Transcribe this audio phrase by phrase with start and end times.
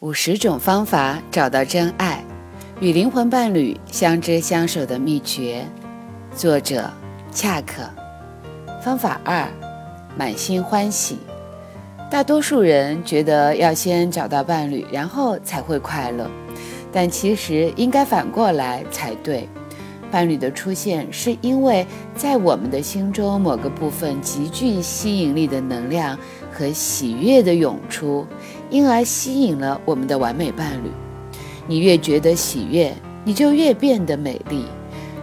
[0.00, 2.24] 五十种方法找到真爱，
[2.80, 5.62] 与灵魂伴侣相知相守的秘诀。
[6.34, 6.90] 作者：
[7.30, 7.82] 恰克。
[8.82, 9.46] 方法二：
[10.16, 11.18] 满心欢喜。
[12.10, 16.30] 大多数人觉得要先找到伴侣，然后才会快乐，
[16.90, 19.46] 但其实应该反过来才对。
[20.10, 21.86] 伴侣的出现是因为
[22.16, 26.18] 在我们的心中某个部分极具吸引力的能量
[26.50, 28.26] 和喜悦的涌出。
[28.70, 30.90] 因而吸引了我们的完美伴侣。
[31.66, 32.94] 你越觉得喜悦，
[33.24, 34.64] 你就越变得美丽。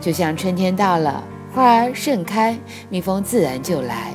[0.00, 2.58] 就像春天到了，花儿盛开，
[2.88, 4.12] 蜜蜂自然就来。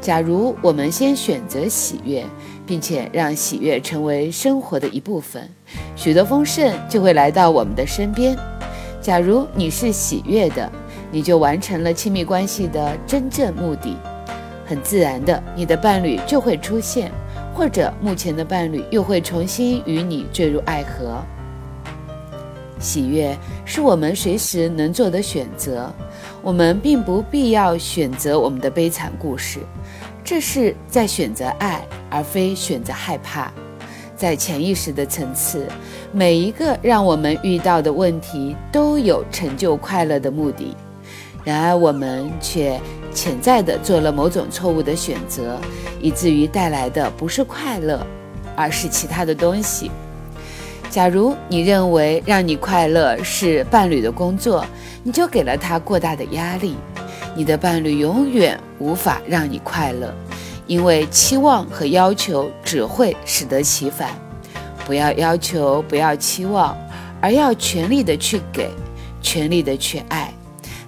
[0.00, 2.24] 假如我们先选择喜悦，
[2.64, 5.48] 并且让喜悦成为生活的一部分，
[5.96, 8.36] 许多丰盛就会来到我们的身边。
[9.00, 10.70] 假如你是喜悦的，
[11.10, 13.96] 你就完成了亲密关系的真正目的。
[14.64, 17.10] 很自然的，你的伴侣就会出现。
[17.56, 21.22] 或者目前的伴侣又会重新与你坠入爱河。
[22.78, 25.90] 喜悦是我们随时能做的选择，
[26.42, 29.60] 我们并不必要选择我们的悲惨故事，
[30.22, 33.50] 这是在选择爱，而非选择害怕。
[34.14, 35.66] 在潜意识的层次，
[36.12, 40.76] 每一个让我们遇到的问题都有成就快乐的目的，
[41.46, 42.78] 然而我们却。
[43.14, 45.58] 潜在的做了某种错误的选择，
[46.02, 48.06] 以至于带来的不是快乐，
[48.54, 49.90] 而是其他的东西。
[50.90, 54.62] 假如你认为让你快乐是伴侣的工作，
[55.02, 56.76] 你就给了他过大的压力。
[57.34, 60.12] 你的伴侣永远无法让你快乐，
[60.66, 64.10] 因为期望和要求只会适得其反。
[64.84, 66.76] 不要要求，不要期望，
[67.18, 68.68] 而要全力的去给，
[69.22, 70.30] 全力的去爱。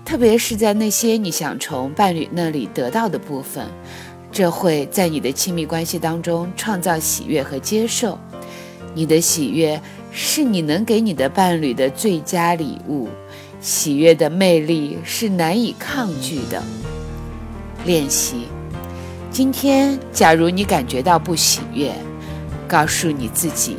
[0.09, 3.67] 特别是在那些你想从伴侣那里得到的部分，
[4.33, 8.19] 这会在你的亲密关系当中创造喜悦和接受。
[8.95, 9.79] 你的喜悦
[10.11, 13.07] 是你能给你的伴侣的最佳礼物，
[13.61, 16.63] 喜悦的魅力是难以抗拒的。
[17.85, 18.47] 练习：
[19.31, 21.93] 今天，假如你感觉到不喜悦，
[22.67, 23.77] 告诉你自己，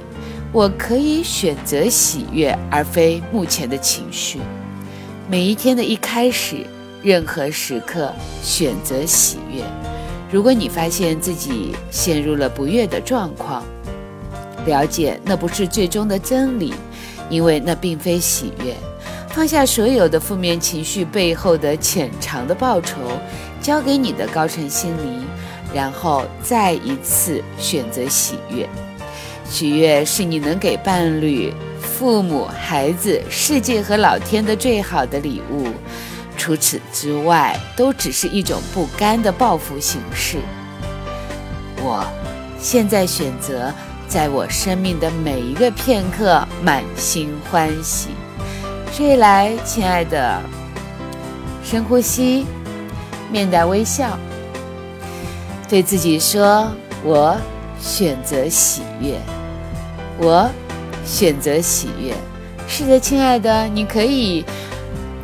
[0.54, 4.38] 我可以选择喜悦，而非目前的情绪。
[5.30, 6.66] 每一天的一开始，
[7.04, 9.62] 任何时刻选择喜悦。
[10.32, 13.64] 如果你发现自己陷入了不悦的状况，
[14.66, 16.74] 了解那不是最终的真理，
[17.30, 18.74] 因为那并非喜悦。
[19.28, 22.98] 放下所有的负面情绪背后的潜藏的报酬，
[23.62, 25.24] 交给你的高层心理，
[25.72, 28.68] 然后再一次选择喜悦。
[29.48, 31.54] 喜悦是你能给伴侣。
[32.00, 35.68] 父母、孩子、世界和老天的最好的礼物，
[36.38, 40.38] 除此之外，都只是一种不甘的报复形式。
[41.82, 42.06] 我
[42.58, 43.70] 现在选择
[44.08, 48.12] 在我生命的每一个片刻满心欢喜。
[48.94, 50.42] 睡来，亲爱的，
[51.66, 52.46] 深呼吸，
[53.30, 54.18] 面带微笑，
[55.68, 56.72] 对自己说
[57.04, 57.36] ：“我
[57.78, 59.20] 选择喜悦。”
[60.18, 60.50] 我。
[61.10, 62.14] 选择喜悦，
[62.68, 64.46] 是的，亲爱的，你可以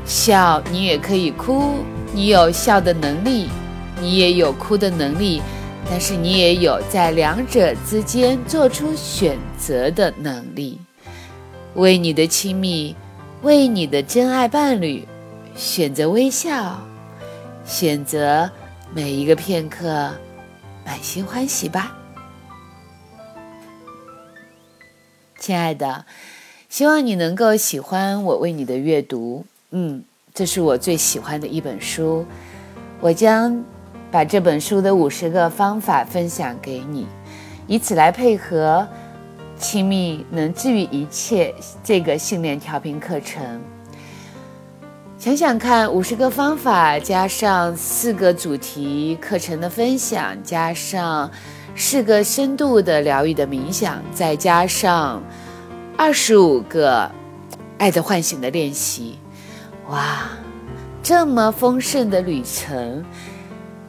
[0.03, 1.75] 笑，你也可以哭，
[2.11, 3.47] 你有笑的能力，
[4.01, 5.43] 你也有哭的能力，
[5.87, 10.79] 但是你也有在两者之间做出选择的能力。
[11.75, 12.95] 为你的亲密，
[13.43, 15.07] 为你的真爱伴侣，
[15.55, 16.81] 选择微笑，
[17.63, 18.49] 选择
[18.91, 20.11] 每一个片刻，
[20.83, 21.95] 满心欢喜吧。
[25.37, 26.05] 亲爱的，
[26.69, 29.45] 希望你能够喜欢我为你的阅读。
[29.71, 30.03] 嗯，
[30.33, 32.25] 这是我最喜欢的一本书。
[33.01, 33.63] 我将
[34.09, 37.05] 把这本书的五十个方法分享给你，
[37.67, 38.87] 以此来配合
[39.59, 41.53] “亲密能治愈一切”
[41.83, 43.61] 这个信念调频课程。
[45.17, 51.29] 想想看，五十个方法加上四个主题课程的分享，加上。
[51.75, 55.21] 四个深度的疗愈的冥想，再加上
[55.97, 57.09] 二十五个
[57.77, 59.19] 爱的唤醒的练习，
[59.89, 60.29] 哇，
[61.03, 63.03] 这么丰盛的旅程，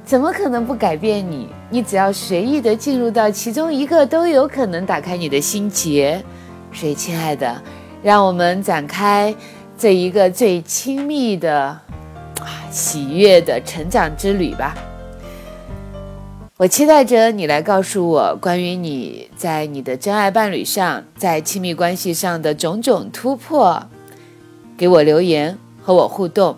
[0.05, 1.49] 怎么可能不改变你？
[1.71, 6.23] 你只要随意的进入到其中一个，都有可能打开你的心结。
[6.73, 7.63] 所以，亲爱的，
[8.03, 9.35] 让我们展开
[9.79, 11.79] 这一个最亲密的
[12.71, 14.77] 喜悦的成长之旅吧。
[16.59, 23.87] 我期待着你来告诉我关于你在你的真爱伴侣上，在亲密关系上的种种突破，
[24.75, 26.57] 给我留言和我互动。